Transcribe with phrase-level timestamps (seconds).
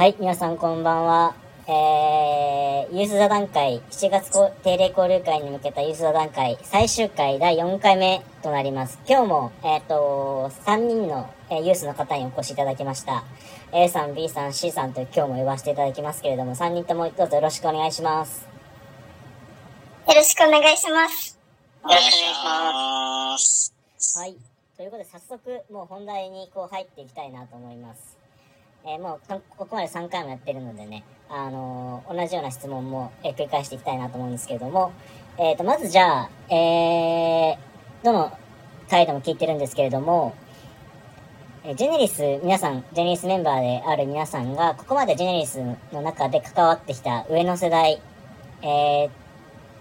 [0.00, 1.34] はい、皆さんこんばんは。
[1.68, 8.98] えー、ユース座談会、7月こ定例交流会に向けたユース座談会、最終回第4回目となります。
[9.06, 13.24] 今日も、えっ、と、3人の、えーユースの方にお越しいただきました。
[13.72, 18.48] A さん、B さん、C さんと今日も呼ばせていただきますけれども、3人ともどうぞよろしくお願いします。
[20.08, 21.38] よろしくお願いします。
[21.84, 23.74] お願いします。
[24.16, 24.34] はい。
[24.78, 28.19] ということで、早速、もう本題にこう入っていきたいなと思います。
[28.84, 34.92] えーもう、ここまで3回もやってるのでね、あのー同じような質問も、えー繰り返していきたいなと思うんですけれども、
[35.38, 37.56] えっ、と、まずじゃあ、えー、
[38.04, 38.36] どの
[38.90, 40.34] 回でも聞いてるんですけれども、
[41.62, 45.60] えジェネリス、皆さん、ジェネリスメンバーである皆さんが、ここまでジェネリス
[45.92, 48.00] の中で関わってきた上の世代、
[48.62, 49.10] えー、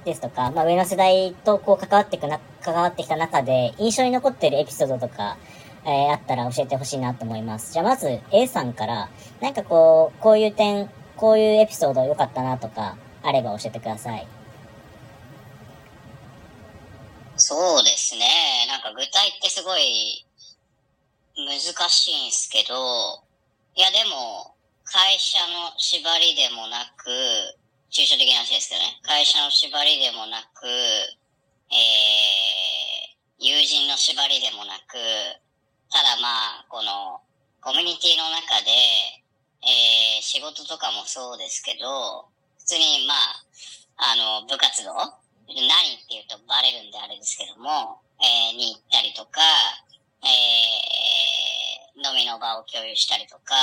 [0.05, 5.37] ですとか、まあ、上の世代とこう関わってくな、関わってきた中で、印象に残ってるエピソードとか、
[5.85, 7.73] えーあったら教えてほしいなと思います。
[7.73, 9.09] じゃあまず A さんから、
[9.41, 14.27] なんかこう、こういう点、こういうエピソード良かったなとか、あれば教えてください。
[17.37, 18.25] そうですね。
[18.67, 20.25] なんか具体ってすごい
[21.35, 22.75] 難しいんですけど、
[23.75, 27.07] いやでも、会社の縛りでもなく、
[27.91, 28.99] 抽象的な話ですけどね。
[29.03, 30.67] 会社の縛りでもなく、
[31.71, 34.97] えー、友人の縛りでもなく、
[35.89, 37.21] ただまあ、この、
[37.61, 38.71] コミュニティの中で、
[39.61, 44.93] えー、仕事とかもそうですけど、普通にまあ、あの、部活動
[45.49, 49.41] 何って言うとバレるんであれですけども、えーに行ったりとか、
[50.21, 50.29] えー
[51.99, 53.55] 飲みの場を共有したりとか、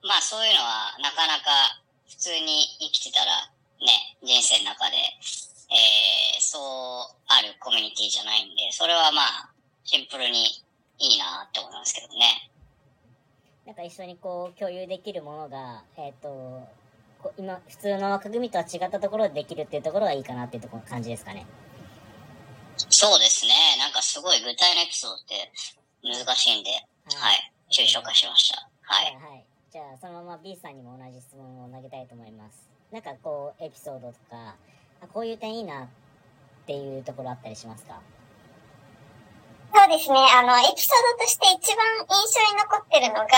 [0.00, 3.50] まあそういうのはなかなか普通に生きてたら
[3.84, 6.62] ね、人生の中で、えーそう
[7.26, 9.50] あるコミュニティじゃないんで、それはまあ
[9.84, 10.46] シンプルに
[10.98, 12.50] いいなって思いますけどね。
[13.66, 16.28] なんか一緒にこう、共有できるものが、えっ、と、
[17.22, 21.46] こう今、普通の枠組みとは違ったところでできるっていうところがいいかなっていうところ感じですかね。
[22.88, 23.52] そうですね。
[23.78, 25.52] なんかすごい具体のエピソードって
[26.02, 26.76] 難しいんで、は
[27.34, 27.52] い。
[27.70, 28.68] 抽象化しました。
[28.82, 29.06] はい。
[29.06, 29.44] はいはい。
[29.70, 32.68] じゃあ、そのまま B さんにも同じ質問を投げたいと思います。
[32.90, 34.56] なんかこう、エピソードとか、
[35.02, 35.88] あこういう点いいなっ
[36.66, 38.00] ていうところあったりしますか？
[39.74, 40.18] そうですね。
[40.34, 43.28] あの、エピソードとして一番印象に残ってるのが、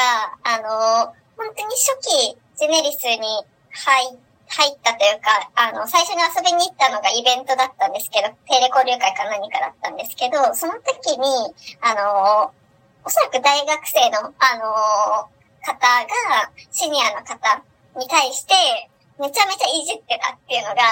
[0.43, 4.19] あの、本当に初期ジェネリスに入
[4.51, 12.51] 入ったというか、あの、最初に遊びに行ったのがイベントだったんですけど、定例交流会か何かだったんですけど、その時に、あの、
[13.05, 15.31] おそらく大学生の、あの、
[15.63, 17.63] 方が、シニアの方
[17.97, 18.55] に対して、
[19.21, 20.83] めちゃめちゃいじってたっていうのが、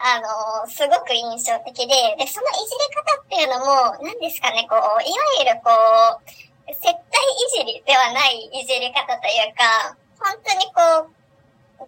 [0.00, 5.68] あの、すごく印象的で、で、そのいじり方っていうのも、何ですかね、こう、いわゆるこ
[6.16, 11.20] う、接待いじりではないいじり方というか、本当にこう、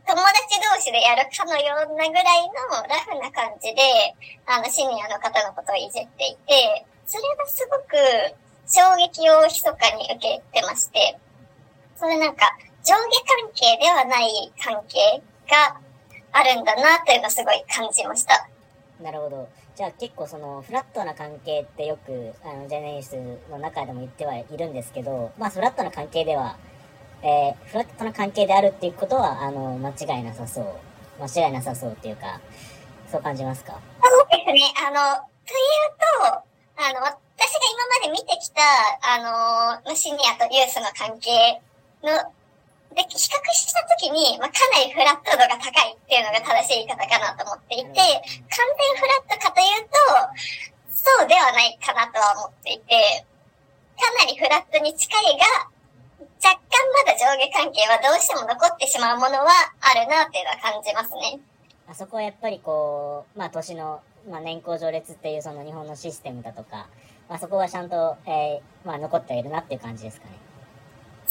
[0.05, 3.81] 友達同士でやるかのようなぐらいのラフな感じで、
[4.45, 7.97] あの、シニアの方のことをいじっていて、それがすごく
[8.69, 11.17] 衝撃を密かに受けてまして、
[11.97, 13.01] それなんか、上下
[13.41, 15.81] 関係ではない関係が
[16.33, 18.49] あるんだなというのをすごい感じました。
[19.03, 19.49] なるほど。
[19.75, 23.17] じゃあ結構そのフラットな関係ってよくあのジェネリス
[23.51, 26.57] の中でも言ってはいるんですけど、まあフラットな関係では、
[27.23, 30.67] えーフラットな関係であるっていうことはあの間違いなさそう。
[31.23, 32.41] 間違いなさそうっていうか、
[33.11, 33.73] そう感じますか？
[34.03, 34.61] そうですね。
[34.87, 36.43] あの、というと、
[36.77, 37.61] あの、私が
[38.01, 38.63] 今まで見てきた、
[39.03, 41.61] あの、シニアとユースの関係
[42.03, 42.33] の、
[42.95, 43.19] で、比較
[43.53, 49.97] したときに、まあ、かなりフラット度が高いっていうのが正しい言い方かなと思っていて、完全フラットかというと、
[50.91, 53.27] そうではないかなとは思っていて、
[53.99, 55.69] かなりフラットに近いが、
[56.43, 56.61] 若干
[57.07, 61.41] まだ上下関係はどうしても残ってしまうものはあるなっていうのは感じますね。
[61.89, 66.89] あそこはやっぱりこう、まあ年の、まあ年功序列っていうその日本のシステムだとか、
[67.29, 70.52] まあそこはちゃんと、えーまあ残っているなっていう感じですかね。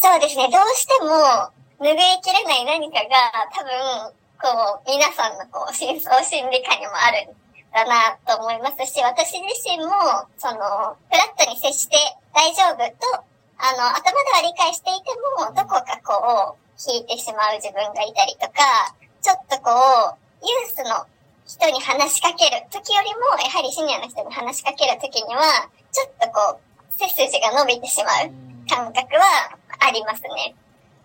[0.01, 0.50] そうですね。
[0.50, 7.37] どうしても、拭いきれない何かが、多分、こう、皆さんのこう、深層心理下にもあるん
[7.70, 9.93] だなと思いますし、私自身も、
[10.41, 11.97] その、フラットに接して
[12.34, 13.22] 大丈夫と、
[13.61, 21.05] あの、頭では理解していても、どこかこう、引いてしまう自分がいたりとか、ちょっとこう、ユースの
[21.46, 30.56] 人に話しかける時よりも、やはりシニアの人に話しかける時には、ちょっとこう、背筋が伸びてしまう感覚はありますね。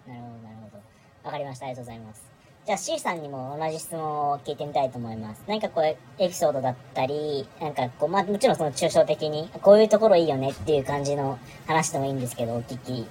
[0.07, 0.83] なるほど、なるほど。
[1.25, 1.67] わかりました。
[1.67, 2.23] ありがとうございます。
[2.65, 5.43] じゃあ C さんにも同じ質問を聞いてみたいと思います。
[5.49, 5.97] 何かこう、エ
[6.29, 13.07] ピソードだったり、なんかこう、まあもちろんその抽象的に、こういうところいいよねっていう感じの話でもいいんですけど、お聞き、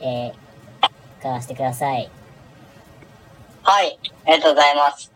[0.00, 0.32] えー、
[1.20, 2.10] 伺わせてください。
[3.62, 5.12] はい、ありがとうございます。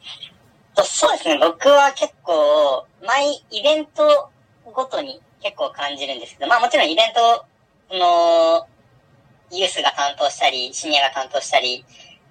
[0.75, 4.31] とそうですね、僕は結構、毎イベント
[4.73, 7.45] ごとに結構感じるんですけど、まあもちろんイベント、
[7.91, 8.67] その、
[9.51, 11.85] ユースが担当したり、シニアが担当したり、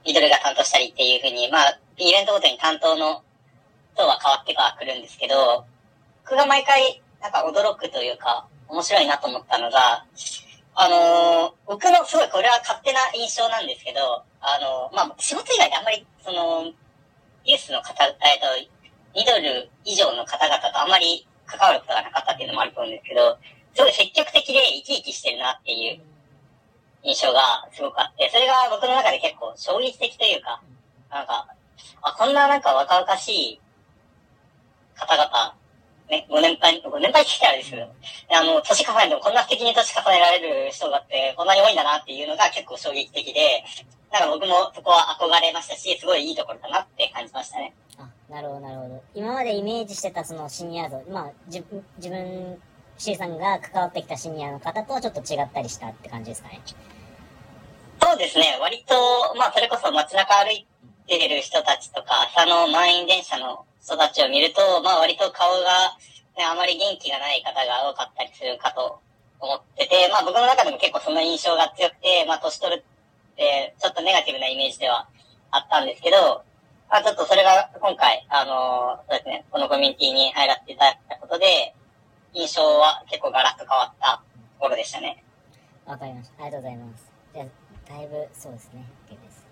[0.05, 3.21] ミドルが担当したりっていうふうに、まあ、イベントごとに担当の
[3.93, 5.65] 人は変わってはくるんですけど、
[6.23, 10.05] 僕が毎回、なんか驚くというか、面白いなと思ったのが、
[10.75, 16.71] あのー僕のすごいこれは勝手な印象なんですけど、あのーまあ、仕事以外であんまり、その、
[17.43, 18.47] ユースの方、えっと、
[19.13, 23.37] ミドル以上の方々とあんまり関わることがなかったっていうのもあると思うんですけど、
[23.73, 26.01] すごい積極的で生き生きしてるなっていう
[27.03, 30.61] 印象がすごくあって、それが僕の中で結構衝撃的というか、
[31.09, 31.47] なんか、
[32.01, 33.61] あ、こんななんか若々しい
[34.95, 35.55] 方々、
[36.09, 43.63] ね、ご年配、ご年配って聞いたらですけど、あの、年重ねてもこんな素敵に年重ねられる人がって、こんなに多いんだなっていうのが結構衝撃的で、
[44.11, 47.73] なんか僕もそこは憧れましたし、すごいいいところだなって感じましたね。
[47.97, 49.03] あ、なるほど、なるほど。
[49.13, 51.63] 今までイメージしてたそのシニア像、まあ、じ
[51.97, 52.59] 自分、
[52.99, 56.61] C さんが関わってきたシニアの方とちょっと違ったりしたって感じですかね。
[58.01, 58.93] そうですね、割と、
[59.37, 60.67] まあそれこそ街中歩い
[61.07, 65.95] てる人たちとか、朝の満員電車の人たちを見ると、まあ割と顔が、
[66.37, 68.99] ね、あまり元気がない方が多かったりするかと
[69.39, 75.07] 思ってて、まあ僕の中でも結構その印象が強くて、まあ年取るって、ちょっとネガティブなイメージでは
[75.51, 76.43] あったんですけど、
[76.91, 81.75] まあちょっとそれが今回、あのそうですね、このコミュニティに入らせていただいたことで、
[82.33, 84.21] 印象は結構ガラッと変わったと
[84.59, 85.23] ころでしたね。
[85.85, 86.43] わかりました。
[86.43, 87.11] ありがとうございます。
[87.33, 87.45] じゃあ、
[87.89, 88.85] だいぶ、そうですね。
[89.07, 89.49] OK です。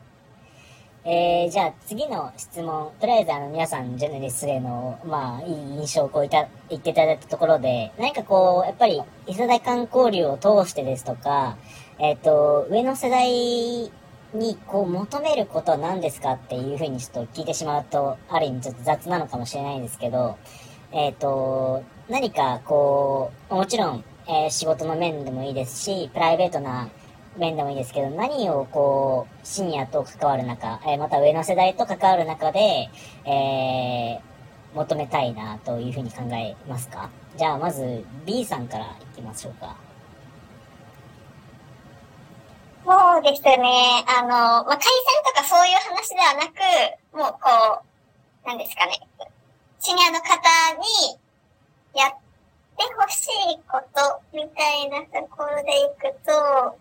[1.10, 2.92] えー、じゃあ次の質問。
[3.00, 11.58] とりあえずあの皆さん、ジェネリスへの、まあ、いい印象をこういた言っていただいたところで、何かこう、やっぱり、異世代間交流を通してですとか、
[11.98, 13.32] えっ、と、上の世代
[14.34, 20.38] にこう求めることは何ですかっていうふうにちょっと聞いてしまうと、ある意味ちょっと雑なのかもしれないんですけど、
[20.92, 26.90] えっ、と、何かこう、もちろん、えー仕事の面でもいいですし、プライベートな
[27.38, 32.90] 面でもいいですけど、何をこう、シニアと関わる中、えーまた上の世代と関わる中で、
[33.26, 34.28] えー
[34.76, 37.10] 求めたいなというふうに考えますか？
[37.36, 39.76] じゃあまず B さんからいきましょうか。
[42.86, 44.04] そうですね。
[44.08, 44.86] あの、まあ、改善
[45.26, 46.54] とかそういう話ではなく、
[47.18, 47.82] もうこ
[48.46, 49.00] う、なんですかね。
[49.80, 50.36] シニアの方
[51.10, 51.18] に
[51.98, 52.12] やっ
[52.78, 56.78] てほしいことみたいなところでいくと、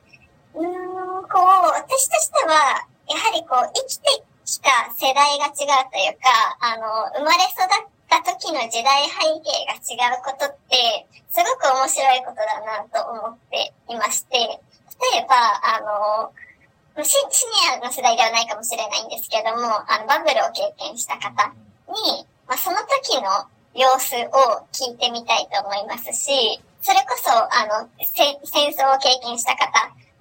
[0.52, 4.04] うーん、こう、私としては、やはりこう、生きて
[4.44, 15.34] きた世代が違うというか、あの、生まれ育った時の時代背景が違うことって、すごく面白いことだなと思っていまして、例えば、
[15.64, 21.52] あの、シシニアの世代ではないかもしれないんですけども、あの、バブルを経験した方
[21.88, 28.40] に、まあ、その時の様子を聞いてみたいと思いますし、それこそ、あの、戦
[28.72, 29.68] 争を経験した方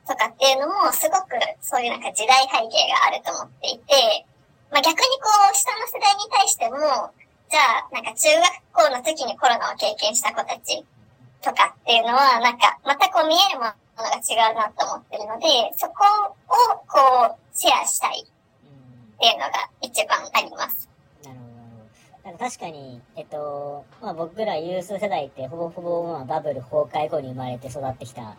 [0.05, 4.25] とかっていうのも、すごくそういうなんか時代背景があると思っていて、
[4.71, 7.13] まあ、逆にこう、下の世代に対しても、
[7.49, 8.43] じゃあ、なんか中学
[8.73, 10.83] 校の時にコロナを経験した子たち
[11.41, 16.03] とかっていうのは、なんか、またこう見えるものが違うなと思ってるので、そこ
[16.49, 20.89] をこう、シェアしたいっていうのが一番あります。
[22.25, 28.35] な、んか確かに、えっと、まあ僕らユース世代ってほぼほぼまあバブル崩壊後に生まれて育ってきた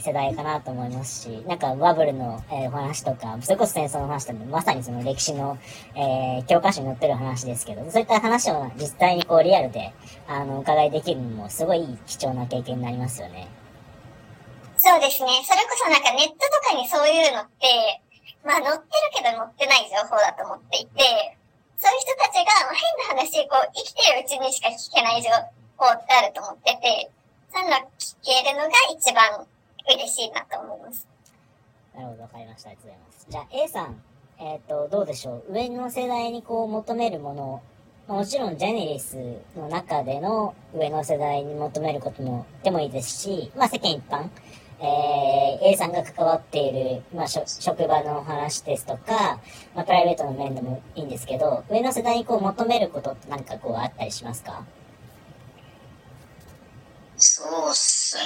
[0.00, 5.58] 世代かなと思いますし、なんかバブルの、えーお話とか、それこそ戦争の話とか、まさにその歴史の、
[5.94, 9.92] えー教科書に載ってる話ですけど、そういった話を実際にこうリアルで、
[10.26, 13.48] あの、お伺いできるのもすごい貴重な経験になりますよね。
[14.78, 15.28] そうですね。
[15.44, 16.36] それこそなんかネットと
[16.70, 18.00] かにそういうのって、
[18.44, 18.80] まあ載ってる
[19.14, 21.36] けど載ってない情報だと思っていて、
[21.78, 22.55] そういう人たちが、
[23.26, 25.30] まあ、変な話、こう、生きてるうちにしか聞けない情
[25.76, 27.10] 報ってあると思ってて、
[27.52, 29.46] そういうの聞けるのが一番
[29.88, 31.06] 嬉しいなと思います。
[31.94, 32.70] なるほど、わかりました。
[32.70, 33.26] ありがとうございます。
[33.28, 34.02] じゃあ A さん、
[34.38, 35.52] えっ、と、どうでしょう？
[35.52, 37.62] 上の世代にこう求めるもの、
[38.06, 39.16] もちろんジェネリス
[39.56, 44.28] の中での上の世代に求めることもでもいいですし、まあ世間一般、
[44.80, 49.40] えー A さんが関わっている、まあ、職場の話ですとか、
[49.74, 54.64] まあ、プライベートの面でもいいんですけど、上の世代にこう求めることって何かこうあったりしますか？
[57.16, 58.22] そうっすね。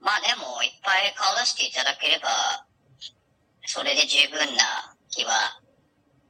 [0.00, 2.64] まあでも、いっぱい顔出していただければ、
[3.66, 5.60] それで十分な気は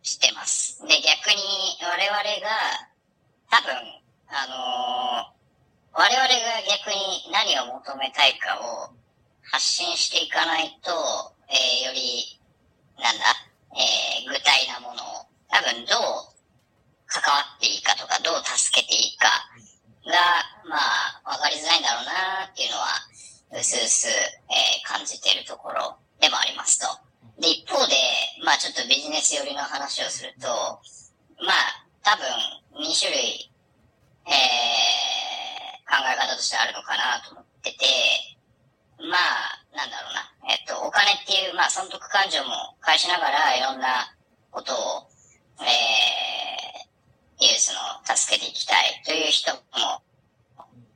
[0.03, 0.81] してます。
[0.89, 2.49] で、逆に我々が、
[3.51, 3.75] 多分、
[4.29, 5.35] あのー
[5.97, 8.91] 我々が逆に何を求めたいかを
[9.53, 10.91] 発信していかないと、
[11.49, 12.41] えー、より、
[12.99, 13.25] なんだ、
[13.77, 16.35] えー、具体なものを、多分どう
[17.07, 19.29] 関わっていいかとか、どう助けていいか
[20.07, 20.13] が、
[20.69, 20.77] ま
[21.25, 22.99] あ、わかりづらいんだろうなっていうのは、
[23.53, 26.87] うすうす、えー、感じているところでもありますと。
[27.41, 27.95] で、一方で、
[28.45, 30.49] まあちょっとビジネス寄りの話をすると、
[31.43, 32.25] まあ、多分、
[32.83, 33.51] 2種類、
[34.27, 35.24] えー、
[35.85, 37.87] 考え方としてあるのかなと思ってて、
[38.99, 40.31] まあ、なんだろうな。
[40.49, 44.15] えっと、お金っていう、まあ、損得感情も返しながら、いろんな
[44.51, 45.09] ことを、
[45.61, 50.03] えー、ユースの助けていきたいという人も、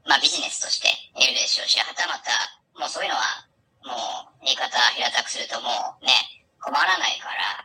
[0.06, 0.88] まあ、ビジネスとして
[1.20, 2.32] いるでしょうし、はたまた、
[2.78, 3.44] もうそういうのは、
[3.84, 6.12] もう、言い方平たくするともうね、
[6.60, 7.64] 困らないから、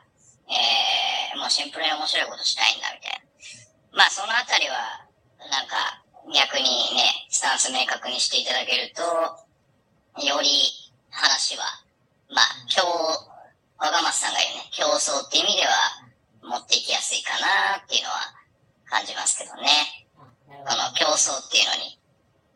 [0.50, 3.24] えー、もうシンプルに面白いことしたいんだ、みたいな。
[3.98, 4.93] まあ、そのあたりは、
[7.64, 9.00] ス明確にしていただけると、
[10.20, 11.64] より話は、
[12.28, 13.24] まあ、今日、
[13.80, 16.04] 若松さんが言うね、競争って意味では、
[16.44, 18.36] 持っていきやすいかなっていうのは
[18.84, 20.04] 感じますけどね。
[20.44, 21.96] この競争っていうのに、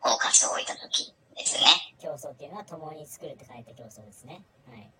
[0.04, 1.96] フォーカスを置いたときですね。
[1.96, 4.92] 競争っていうのは共に作るって書いて競争ですねはいね。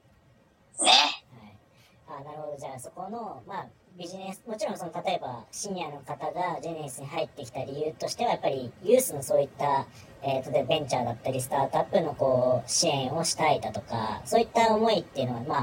[2.09, 3.67] はい、あなるほどじゃあそこの、まあ、
[3.99, 9.89] ビジネスもちろんその例えばシニアの方がジェネリスに入ってきた理由としてはやっぱりユースのそういった、
[10.23, 15.59] えー、例えばベンチャーだったりスタートアップのこう支援をしたいだとかそういった思いっていうのはま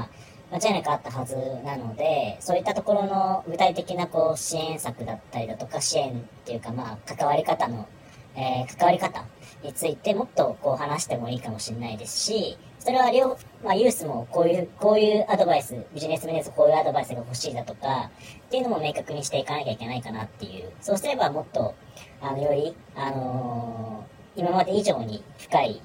[0.50, 7.88] あ間違いなくあったはずなのでそういったところの具体的なこう支援策だったりだとか支援っていうかまあ関わり方の、
[8.34, 9.24] えー関わり方
[9.62, 18.12] についてもっとこう話してもいいかもしれないですし、それは両、まあ、ユースもこういう、こういうアドバイス、ビジネス面ですこういうアドバイスが欲しいだとか、
[18.46, 20.70] っていうのも明確にしていかなきゃいけないかなっていう。
[20.80, 21.74] そうすればもっと、
[22.20, 25.80] あの、より、あのー今まで以上に深い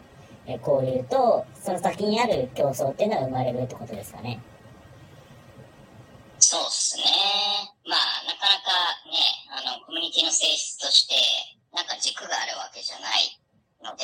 [0.46, 4.42] え交流と、その先にある競争っていうのが生まれるってことですかね。
[6.40, 7.04] そうっすね。
[7.88, 8.74] まあ、なかなか
[9.08, 9.18] ね、
[9.50, 11.16] あの、コミュニティの性質として、
[11.74, 13.40] なんか軸があるわけじゃない
[13.84, 14.04] ので、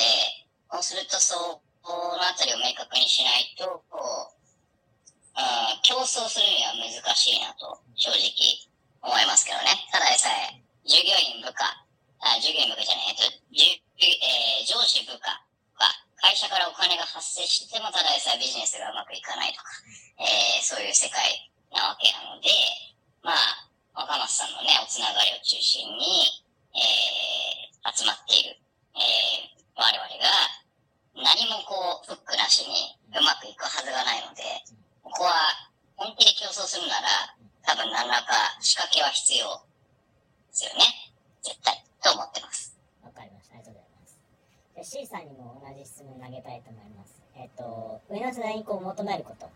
[0.70, 4.36] そうすると、そう、このあたりを明確にしないと、こう、
[5.32, 8.28] うん、競争するには難しいなと、正直
[9.00, 9.72] 思いますけどね。
[9.88, 11.64] ただでさえ、従業員部下、
[12.20, 13.24] あ、従業員部下じゃない、えっと、
[14.04, 15.32] えー上司部下
[15.80, 15.88] は、
[16.20, 19.72] 会社からお金が発生しても、ただでさえビジネスがうまくいかないとか、
[20.20, 21.24] えーそういう世界
[21.72, 22.52] なわけなので、
[23.24, 23.64] まあ、
[23.96, 26.44] 若松さんのね、おつながりを中心に、
[26.76, 28.60] えー集まっている、
[28.92, 30.57] えー我々が、
[31.18, 34.42] 何もこう、フックなしにうまくいくはずがないので、
[35.02, 41.12] ここは本気で競争するなら、多分何らか仕掛けは必要ですよね。
[41.42, 41.82] 絶対。
[42.02, 42.76] と思ってます。
[43.02, 43.56] わかりました。
[43.56, 44.94] ありがとうございます。
[44.94, 47.20] で C さんにも同じ質問投げたいと思います。
[47.34, 49.50] えっ、と、上の世代にこう求めること。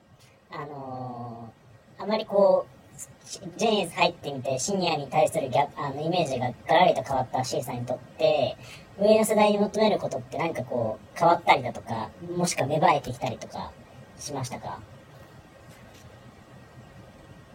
[0.50, 1.62] あのー
[2.02, 8.56] あまりこう、ジジェニーズ入ってみて、シニアに対するギャあのイメージがガラリと変わった C さんにとって、
[9.00, 13.72] 上の世代に求めることって何かこう、変わったりだとか、もしくは芽生えてきたりとか
[14.18, 14.78] しましたか？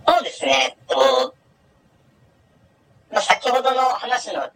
[0.08, 0.52] そうですね。
[0.70, 1.36] えっと、
[3.12, 4.50] まあ、先ほどの話の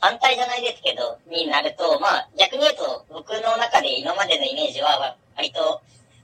[0.00, 5.82] 反対じゃないですけど、になると、まあ、逆に言うと、僕の中で今までのイメージは、割と、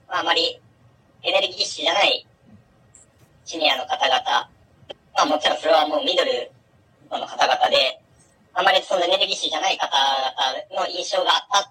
[0.09, 0.61] まあ、あまり
[1.23, 2.26] エネルギッシュじゃない
[3.45, 4.50] シニアの方々、
[5.14, 6.50] まあ、もちろんそれはもうミドル
[7.11, 8.00] の方々で、
[8.54, 11.64] あまりそのエネルギッシュじゃない方々の印象があっ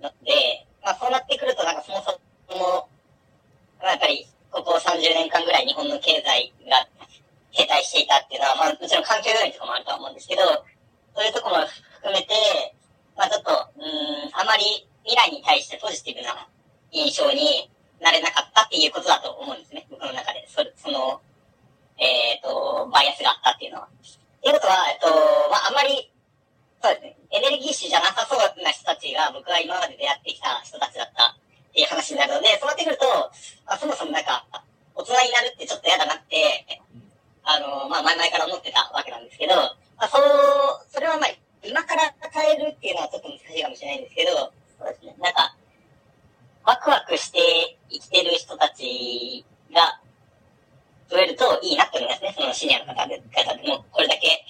[0.00, 2.12] たので、まあ、そうなってくると、なんかそもそ
[2.54, 2.88] も、
[3.80, 6.86] まあ、やっぱり、ここ30年間ぐらい日本の経済が
[7.50, 10.42] 停滞していたっていうのは、まあ、もちろん環境要因とかもあるとは思うんですけど、
[11.14, 11.56] そういうとこも
[11.98, 12.34] 含めて、
[13.16, 16.46] まあ、ちょっと、うん、あまり未来に対してポジティブな
[16.90, 17.70] 印象に
[18.02, 19.86] なれなかったっていうことだと思うんですね。
[19.90, 20.46] 僕の中で。
[20.50, 21.20] そその、
[21.98, 23.86] えっ、と、バイアスがあったっていうのは。
[23.86, 23.90] っ
[24.42, 25.08] ていうことは、えっと、
[25.50, 26.10] まあ、あんまり、
[26.82, 33.06] そうですね、エネルギッシュじゃなさそうな人たちが僕が今まで出会ってきた人たちだったっていう話になるので、そうなってくると、
[33.64, 34.44] まあ、そもそもなんか、
[34.94, 36.80] 大人になるってちょっと嫌だなって、
[37.42, 39.56] あの、まあ、前々から思ってたわけなんですけど、
[39.96, 40.22] まあ、そう、
[40.92, 41.30] それはまあ、
[41.64, 45.56] 今から変えるっていうのはちょっと難しいかもしれないんですけど、そうですね、なんか、
[46.64, 50.00] ワクワクして生きてる人たちが
[51.10, 52.34] 増えるといいなって思いますね。
[52.36, 54.44] そのシニアの方で、方でも、これだけ、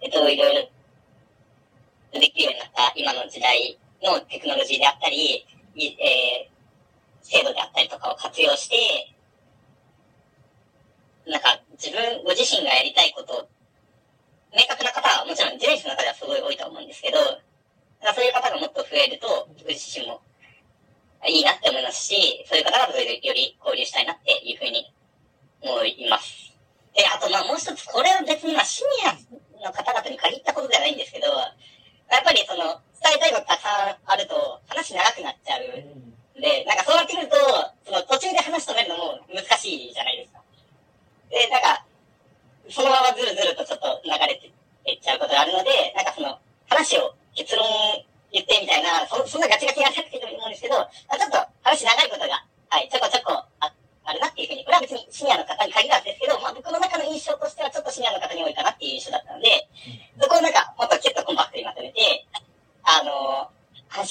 [0.00, 6.54] えっと、いろいろできるようになった今の時代のテクノロジーであったり、いえー
[7.24, 8.76] 制度であったりとかを活用して、
[11.26, 13.48] なんか自分、ご自身がやりたいこと、
[14.52, 16.24] 明確な方はもちろん人生の中ではす
[17.12, 17.33] ご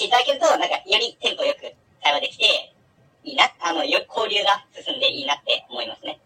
[0.03, 1.61] していただけると、なんか、よりテンポよく
[2.01, 2.73] 対話できて、
[3.23, 6.19] いいな、あの、よ交流が進んでいいなって思いますね。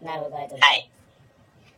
[0.00, 0.88] なるほど、ありがとうござい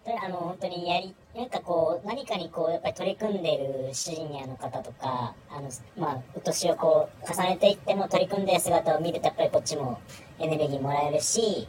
[0.05, 0.11] ます。
[0.11, 0.21] はい。
[0.25, 10.01] あの、本当にやり、なんかこう、何かにこう、やっぱり取り組んでいるシニアの方とか、あの、まあ、お年をこう、重ねていっても取り組んでる姿を見ると、やっぱりこっちも
[10.39, 11.69] エネルギーもらえるし、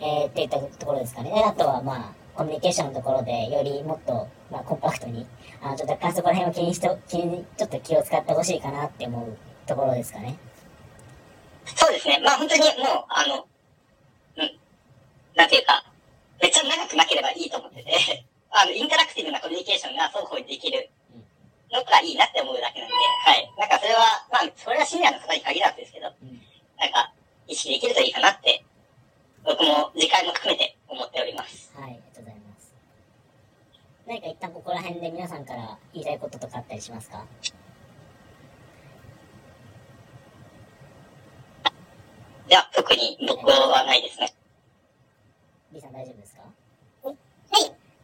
[0.00, 1.32] えー、っていったところですかね。
[1.44, 5.26] あとは、まあ、コミュニケーションのところで、よりもっと、まあ、コンパクトに、
[5.60, 9.36] あの、ちょっと若干そこら辺を気にして、気に、ちょっと気を使ってほしいかなって思う
[9.66, 10.38] ところですかね。
[11.64, 12.20] そうですね。
[12.24, 13.46] まあ本当にもう、あの、
[14.36, 14.58] うん。
[15.36, 15.84] なんていうか、
[16.40, 20.90] めっちゃ長くなければいいと思ってて、 あの、インタラクティブなコミュニケーションが双方にできる
[21.70, 23.52] のがいいなって思うだけなんで、はい。
[23.58, 26.42] なんかそれは、まあ、それはシニアの方に限らずですけど、うん。
[26.78, 27.12] なんか、
[27.46, 28.64] 意識できるといいかなって、
[29.44, 31.72] 僕も次回も含めて思っております。
[31.74, 32.74] はい、ありがとうございます。
[34.06, 37.24] 何か一旦ここら辺で皆さんから言いたいこととかあったりしますか？
[42.48, 44.34] いや、特に僕はないですね。
[45.72, 46.42] B さん大丈夫ですか？
[47.04, 47.16] はい。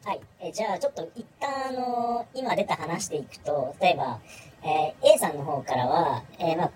[0.05, 0.21] はい。
[0.41, 4.21] えじゃあ、ちょっと一旦、あの今出た話でいくと、例えば、
[4.63, 6.71] えー A さんの方からは、えーまあ、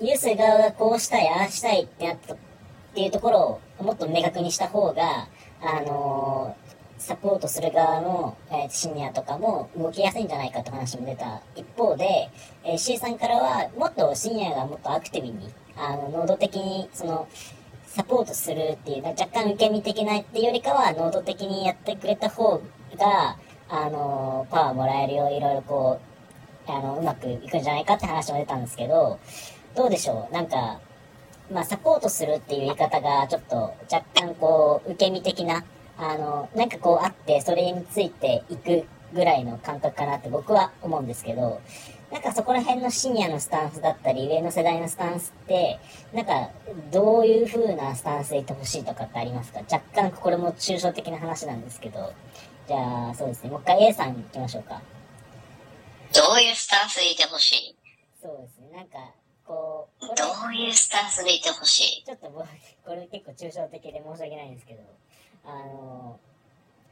[0.00, 2.36] ユース側がこうしたい、ああしたいってなったっ
[2.94, 5.28] ていうところをもっと明確にした方が、
[5.60, 6.56] あの
[7.04, 11.42] サポートする側の、えーシニアとかも動きやすいんじゃないかって話も出た。
[11.54, 12.30] 一方で、
[12.64, 17.28] えー C さんからは、もっとシニアがもっとアクティブに、あの、能動的に、その、
[17.86, 22.62] サポートするっていう、若干受け身的なっていうよりかは、能動的にやってくれた方
[22.98, 23.36] が、
[23.68, 26.00] あの、パワーもらえるよう、いろいろこ
[26.66, 29.18] う、あの、うまくいくんじゃないかって話も出たんですけど、
[29.74, 30.32] どうでしょう？
[30.32, 30.80] なんか、
[31.52, 35.62] まあ、サポートするっていう言い方が、ちょっと若干こう、受け身的な、
[35.96, 41.60] あの、なんかこうあって、それについていくぐらいの感覚かなって僕は思うんですけど、
[42.10, 45.80] なんかそこら辺のシニアのスタンスだったり、上の世代のスタンスって、
[46.12, 46.50] なんか、
[46.92, 49.60] どういう風なスタンスでいてほしいとかってありますか？
[49.60, 52.12] 若干これも抽象的な話なんですけど、
[52.68, 53.50] じゃあ、そうですね。
[53.50, 54.80] もう一回 A さん行きましょうか。
[56.14, 57.76] どういうスタンスでいてほしい？
[58.22, 58.76] そうですね。
[58.76, 58.98] なんか、
[59.44, 62.04] こう、どういうスタンスでいてほしい？
[62.04, 62.46] ちょっと僕、
[62.84, 64.82] これ結構抽象的で申し訳ないんですけど、
[65.46, 66.18] あの、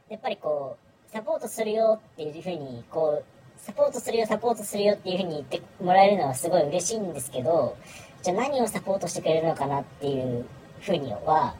[0.09, 0.77] やっぱりこ
[1.09, 3.25] う、サポートするよっていうふうに、こう、
[3.57, 7.77] サポートするよ、サポートするよっていうふうに言ってもらえるのはすごい嬉しいんですけど、
[8.21, 10.45] じゃあ何をサポートしてくれるのかなっていう
[10.81, 11.55] ふうには、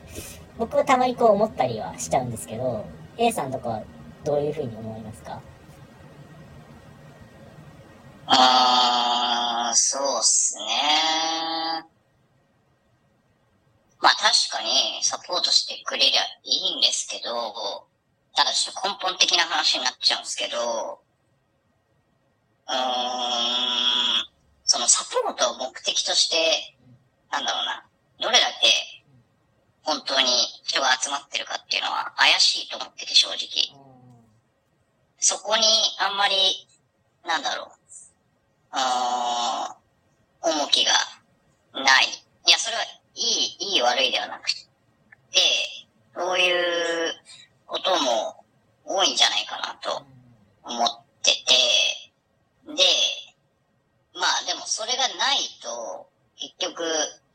[0.58, 2.86] 僕はたまにこう思ったりはしちゃうんですけど、
[3.17, 3.84] A さんとかは
[4.23, 5.41] どういうふうに思いますか？
[8.25, 10.63] あー、そうっすね。
[14.01, 14.12] まあ
[14.53, 17.87] 確かにサポートしてくれりゃいいんですけど、
[18.35, 21.01] ただちょっと根本的な話になっちゃうんですけど、
[22.67, 22.77] うーん、
[24.65, 26.77] そのサポートを目的として、
[27.31, 27.85] なんだろうな、
[28.21, 29.03] どれだけ
[29.81, 30.27] 本当に
[30.65, 33.73] 人が集まってるかっていうのは怪しいと思ってて正直。
[35.17, 35.63] そこに
[35.99, 36.35] あんまり、
[37.25, 37.69] なんだろう、
[38.69, 40.91] あー重きが
[41.73, 42.05] ない。
[42.45, 42.83] いや、それは
[43.15, 44.67] いい、いい悪いではなくて、
[46.15, 46.51] そうい
[47.09, 47.13] う
[47.65, 48.43] ことも
[48.85, 50.05] 多いんじゃないかなと
[50.63, 52.83] 思ってて、で、
[54.15, 56.83] まあでもそれがないと、結局、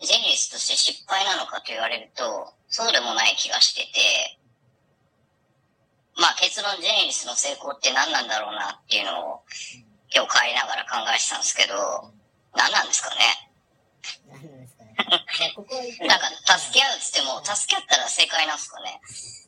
[0.00, 4.38] ジェネリスとして失敗なのかと言われると、そうでもない気がしてて、
[6.16, 9.40] まあ結論ジェネリスの成功って何なんだろうなっていうのを
[10.14, 12.12] 今日帰りながら考えてたんですけど、
[12.54, 13.48] 何なんですかね？
[16.06, 19.00] なんか助け合うっつっても、助け合ったら正解なんですかね？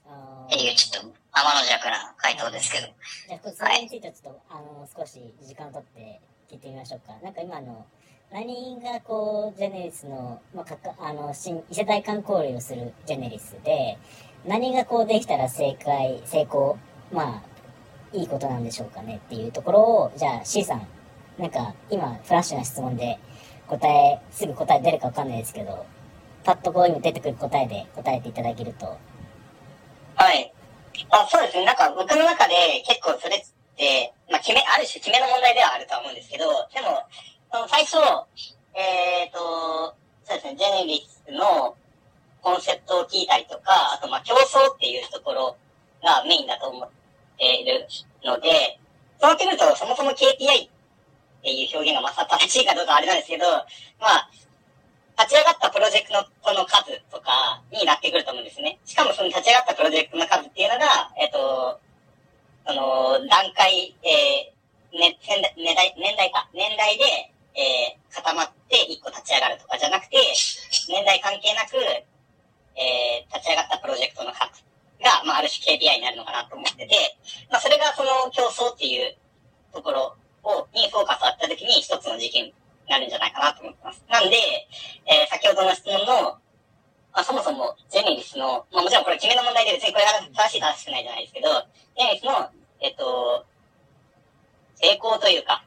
[0.09, 2.87] あっていうちょっと天の弱な回答ですけど。
[3.29, 7.13] じゃあ、それについてはちょっと、あの、少し時間を取って聞いてみましょうか。
[7.23, 7.85] なんか今の、
[8.33, 13.99] 何がこう、ジェネリスの、まあ、かか、あの、新、異世代間交流をするジェネリスで、
[14.45, 16.79] 何がこうできたら正解、成功、
[17.13, 17.50] まあ、
[18.12, 20.87] いいことなんでしょうかねっていうところを、じゃあ C さん、
[21.38, 23.18] なんか今、フラッシュな質問で
[23.68, 25.87] 答え、すぐ答え出るかわかんないですけど、
[26.44, 28.99] パッとこう今出てくる答えで答えていただけると。
[30.16, 30.53] はい。
[31.11, 31.64] あそうですね。
[31.64, 32.55] なんか僕の中で
[32.87, 33.40] 結構それっ
[33.77, 36.44] て、まあ決め、ある種決めの問題ではあるとは思うんですけど、
[36.75, 37.07] でも、
[37.53, 37.96] その最初、
[38.75, 39.94] えっ、と、
[40.25, 41.77] そうですね、ジェネリスの
[42.42, 45.57] コンセプトを聞いたりとか、あとまあ競争っていうところ
[46.03, 47.00] がメインだと思って
[47.40, 47.88] ている
[48.22, 48.76] ので、
[49.18, 53.48] そうなってくるとそもそも KPI っていう表現がまあ正しいかどうかあれなんですけど、
[53.96, 54.29] まあ、
[55.24, 58.79] 立ち上がったプロジェクトの数とかになってくると思うんですね。
[58.85, 61.81] しかもその立ち上がったプロジェクトの数っていうのが、えっ、と、
[62.66, 65.16] その、段階、えー、ね、
[65.57, 67.05] 年代、年代、か、年代で、
[67.57, 70.16] えー、固まって一個立ち上がるとかじゃなくて、
[70.88, 71.76] 年代関係なく、
[72.76, 74.64] え、立ち上がったプロジェクトの数
[75.01, 77.17] が、まあ、ある種 KPI になるのかなと思ってて、
[77.51, 79.17] まあそれがその競争っていう
[79.73, 82.55] ところを、にフォーカスあった時に一つの事件に
[82.89, 84.05] なるんじゃないかなと思ってます。
[84.09, 84.37] なんで、
[85.07, 86.37] えー、先ほどの質問の、
[87.13, 91.49] まあそもそもジェネリスの、まあもちろんこれ決めの問題で別にこれが正しい正しくないじゃないですけど、
[91.97, 93.45] ジェネリスの、えっと、
[94.77, 95.65] 成功というか、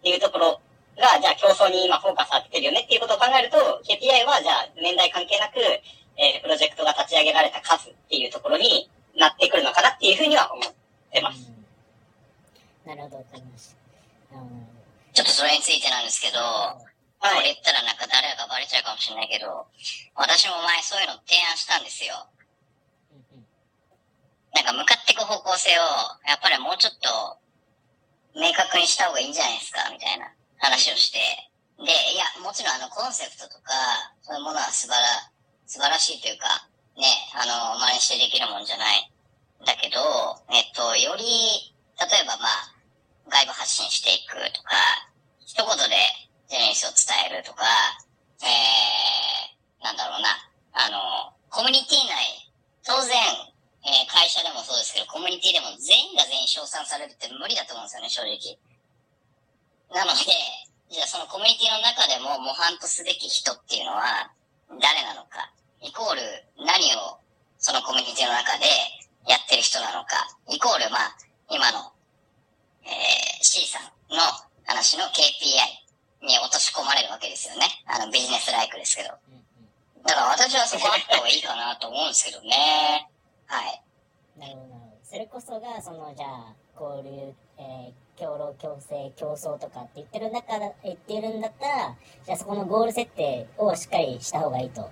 [0.00, 0.60] っていうところ
[0.98, 5.58] が、じゃあ競争に今フォーカス当ててるよねっていうことを考えると、KPI はじゃあ年代関係なく、
[6.16, 10.72] えー、プロジェクトが立ち上げられた数っていうところになってくるのかなっていうふうには思っ
[11.12, 11.50] てます。
[12.84, 13.76] なるほど、わかりました。
[15.12, 16.40] ちょっとそれについてなんですけど、
[17.20, 19.66] これ言ったらなんか誰かバレちゃうかもしれないけど、
[20.16, 22.26] 私も前そういうの提案したんですよ。
[24.54, 25.82] なんか向かっていく方向性を、
[26.28, 27.38] やっぱりもうちょっと
[28.34, 31.18] 明確にした方がいいんじゃないですか、みたいな話をして。
[31.78, 33.72] で、いや、もちろんあのコンセプトとか、
[34.22, 35.31] そういうものは素晴ら、
[35.72, 36.68] 素晴らしいというか、
[37.00, 39.08] ね、あの、真似してできるもんじゃない。
[39.64, 40.04] だけど、
[40.52, 41.24] えっと、より、
[41.96, 42.76] 例えばまあ、
[43.32, 44.76] 外部発信していくとか、
[45.40, 45.96] 一言で
[46.52, 47.64] ジェネリスを伝えるとか、
[48.44, 50.36] えー、なんだろうな、
[50.76, 52.52] あの、コミュニティ内、
[52.84, 53.16] 当然、
[53.88, 58.60] えー、会社でもそうですけど、コミュニティでも全員が全員称賛されるって無理だと思うんですよね、正直。
[59.88, 60.36] なので、
[60.92, 64.28] じゃあそのコミュニティの中でも模範とすべき人っていうのは
[64.68, 65.48] 誰なのか、
[65.82, 66.22] イコール
[66.62, 67.18] 何を
[67.58, 68.66] そのコミュニティの中で
[69.26, 71.16] やってる人なのか、イコールまあ、
[71.50, 71.90] 今の、
[72.86, 74.22] えー、C さんの
[74.64, 77.66] 話の KPI に落とし込まれるわけですよね。
[77.86, 79.10] あのビジネスライクですけど。
[80.06, 83.10] だから私はそこあった方がいいかなと思うんですけどね。
[83.46, 83.82] はい。
[84.38, 84.98] なるほど、なるほど。
[85.02, 94.90] それこそが、その、じゃあ、交流、えー、共労共生競争とかって言ってるんだから、言ってるんだったら、じゃあそこのゴール設定をしっかりした方がいいと。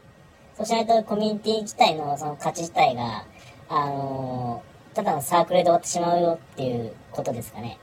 [0.60, 3.24] そうしないとコミュニティ自体のその価値自体が、
[3.70, 7.80] あのー、ただのサークルで終わってしまうよっていうことですかね。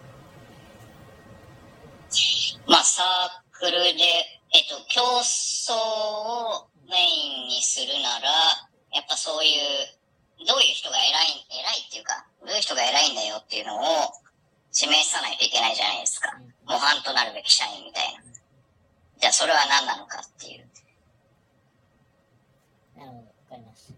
[2.68, 3.82] まあ、サークルで、
[4.54, 8.30] えっと、競争をメインにするなら、
[8.94, 14.14] やっぱそういうどういう人が偉い、偉いっていうか、どういう人が偉いんだよっていうのを
[14.72, 16.38] 示さないといけないじゃないですか。
[16.68, 18.22] 模範となるべき社員みたいな。
[19.20, 20.68] じゃあそれは何なのかっていう。
[22.98, 23.94] なるほど、わかりまし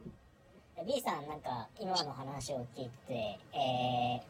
[0.76, 0.84] た。
[0.84, 4.22] B さん、なんか、今の話を聞いて、え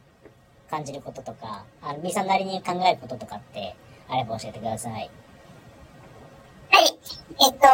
[0.67, 3.75] ー、感じることとか、あの、B さんなりに考えることとかって、
[4.07, 4.93] あれば教えてください。
[4.93, 5.09] はい。
[6.81, 7.67] えっと、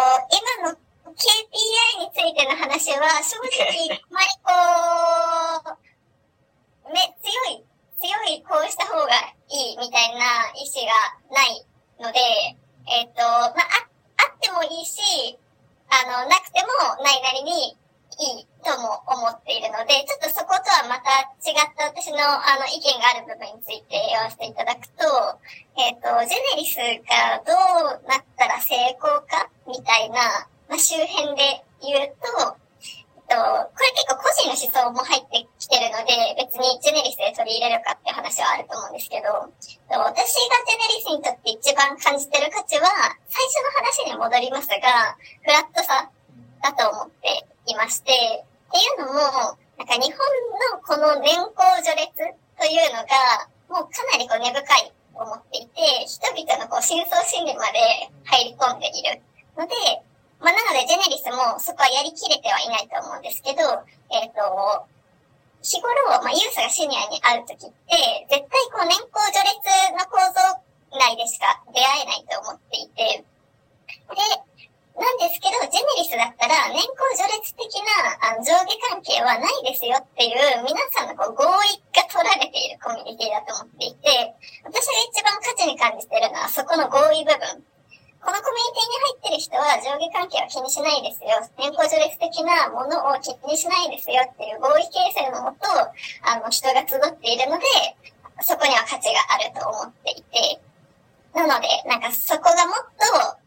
[0.64, 0.78] 今の
[1.12, 5.78] KPI についての話は、正直、あまりこ
[6.90, 7.64] う、ね、強い、
[8.00, 11.66] 強いこうした方がいいみたいな意思がない
[12.00, 12.20] ので、
[12.88, 13.88] えっ、と、まあ、あ、
[14.28, 15.38] あってもいいし、
[16.04, 16.68] あの、なくても
[17.04, 17.78] ないなりに
[18.20, 25.04] いいとも思っているので、ちょっとそことはまた違った私のあの意見がある部分について言わせていただくと、
[25.78, 26.78] えっ、ー、と、ジェネリス
[27.08, 27.54] がど
[28.00, 32.58] うなったら成功かみたいなまあ、周辺で言うと、
[33.28, 39.28] と、これ結構個人の思想も入ってきてるので、別にジェネリスで取り入れるかって話はあると思うんですけど、
[39.90, 42.88] 私がジェネリスにとって一番感じてる価値は、
[43.30, 46.10] 最初の話に戻りますが、フラットさ
[46.62, 50.18] だと思っていまして、っていうのも、なんか日本
[50.72, 51.52] のこの年功
[51.84, 52.14] 序列
[52.58, 57.80] というのが、もうかなりこう根深いと思っていて、人々のこう深層心理まで
[58.24, 59.22] 入り込んでいる
[59.58, 59.76] ので、
[60.40, 63.64] まあ、なので、ジェネリスもそこはやりきれてはいないと思うんですけど、
[64.12, 64.86] えっ、ー、と、
[65.66, 69.66] 日頃、まあ、ユースがシニアに会うときって、絶対こう年功序列
[69.98, 70.62] の構造
[70.94, 74.56] 内でしか出会えないと思っていて、で、
[74.96, 87.75] なんですけど、ジェネリスだったら、年功序列的なあの上下関係はないですよっていう、皆さんのこう合意が取られているコミュニティだと思っていて、私が一番価値に感じてるのは、そこの合意部分。
[88.26, 91.38] このコミュニティに入ってる人は上下関係は気にしないですよ。
[91.62, 95.70] 年功序列的なものを気にしないですよっていう合意形成のもと、
[96.26, 97.70] あの、人が集っているので、
[98.42, 100.58] そこには価値があると思っていて、
[101.38, 103.38] なので、なんかそこがもっと、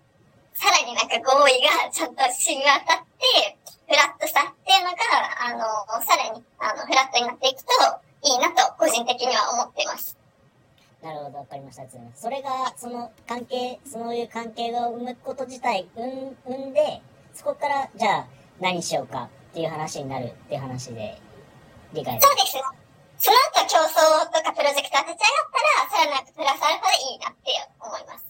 [0.54, 3.58] さらになんか合意がちゃんと染み渡って、
[3.90, 5.02] フラットさっていうのが、
[5.42, 7.74] あの、さらに、あの、フラットになっていくと
[8.22, 10.17] いいなと、個人的には思っています。
[11.02, 11.84] なるほど、わかりました。
[12.14, 17.00] それが、その関係、そういう関係が生むこと自体、うん生んで、
[17.32, 18.26] そこから、じゃあ、
[18.60, 21.20] 何しようかっていう話になるっていう話で、
[21.92, 22.58] 理解そうです。
[23.18, 28.26] その後競争とかプロジェクトが立ち上がったら、さらなくプラスアルファでいいなって思います。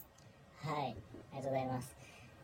[0.65, 0.97] はい。
[1.33, 1.97] ありがとうございます。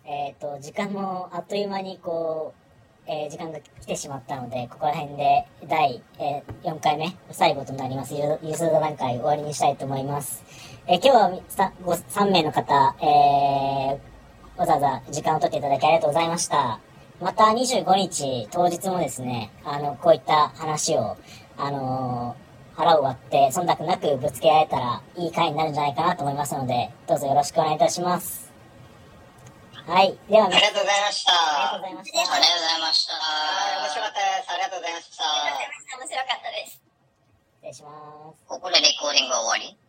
[0.04, 2.63] えっ、ー、と、時間もあっという間にこう、
[3.06, 10.42] えー時間が来てしまったので、ここら辺で第、えー4回目、最後となります、ユース座談会終わりにしたいと思います。
[10.86, 16.78] えー今日はさご3名の方、えーわざわざ時間を取っていただきありがとうございました。
[17.20, 21.16] また25日当日もですね、あの、こういった話を、
[21.56, 22.36] あの
[22.76, 28.43] 腹を割って、忖度なくぶつけ合えたらいい回になるんじゃないかなと思いますので、どうぞよろしくお願いいたします。
[29.84, 30.16] はい。
[30.28, 31.32] では、ありがとうございました。
[31.36, 32.32] ありがとうございました。
[32.32, 33.12] ありがとうございました。
[33.12, 34.48] はい面白かったです。
[34.48, 35.24] ありがとうございました。
[35.24, 36.80] 面白かったです。
[36.80, 37.92] 失礼しま
[38.32, 38.40] す。
[38.48, 39.68] ここでレコーディングは終わり？
[39.68, 39.83] はい。